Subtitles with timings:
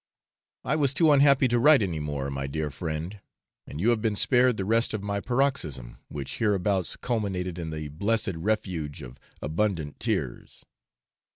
[0.63, 3.21] I was too unhappy to write any more, my dear friend,
[3.67, 7.87] and you have been spared the rest of my paroxysm, which hereabouts culminated in the
[7.89, 10.65] blessed refuge of abundant tears.